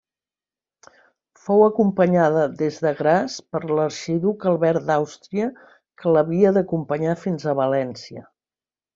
Fou 1.47 1.59
acompanyada 1.65 2.45
des 2.61 2.79
de 2.85 2.93
Graz 3.01 3.35
per 3.55 3.61
l'arxiduc 3.79 4.47
Albert 4.53 4.87
d'Àustria, 4.87 5.49
que 6.03 6.15
l'havia 6.15 6.53
d'acompanyar 6.57 7.13
fins 7.25 7.47
a 7.53 7.59
València. 7.65 8.25